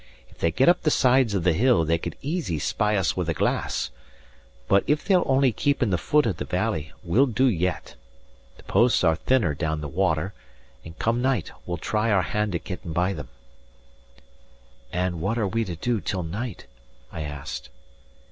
[0.29, 3.29] If they get up the sides of the hill, they could easy spy us with
[3.29, 3.91] a glass;
[4.67, 7.93] but if they'll only keep in the foot of the valley, we'll do yet.
[8.57, 10.33] The posts are thinner down the water;
[10.83, 13.29] and, come night, we'll try our hand at getting by them."
[14.91, 16.65] "And what are we to do till night?"
[17.11, 17.69] I asked.